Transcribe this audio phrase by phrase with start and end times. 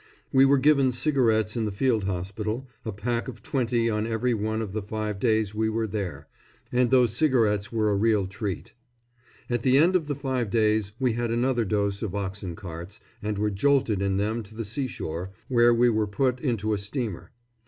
[0.33, 4.59] We were given cigarettes in the field hospital a packet of twenty on every one
[4.59, 6.27] of the five days we were there;
[6.71, 8.73] and those cigarettes were a real treat.
[9.47, 13.37] At the end of the five days we had another dose of oxen carts, and
[13.37, 17.29] were jolted in them to the seashore, where we were put into a steamer.